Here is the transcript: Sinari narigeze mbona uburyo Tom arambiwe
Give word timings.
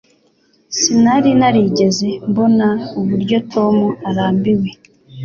Sinari 0.77 1.31
narigeze 1.39 2.09
mbona 2.29 2.67
uburyo 2.99 3.37
Tom 3.53 3.75
arambiwe 4.09 4.69